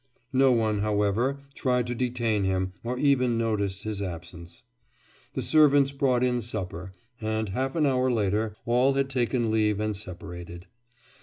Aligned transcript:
No 0.33 0.51
one, 0.51 0.79
however, 0.79 1.41
tried 1.53 1.85
to 1.85 1.93
detain 1.93 2.43
him 2.43 2.73
or 2.83 2.97
even 2.97 3.37
noticed 3.37 3.83
his 3.83 4.01
absence. 4.01 4.63
The 5.33 5.43
servants 5.43 5.91
brought 5.91 6.23
in 6.23 6.41
supper, 6.41 6.93
and 7.21 7.49
half 7.49 7.75
an 7.75 7.85
hour 7.85 8.09
later, 8.09 8.55
all 8.65 8.93
had 8.93 9.11
taken 9.11 9.51
leave 9.51 9.79
and 9.79 9.95
separated. 9.95 10.65